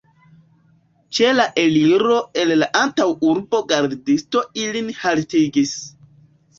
[1.17, 5.81] Ĉe la eliro el la antaŭurbo gardisto ilin haltigis.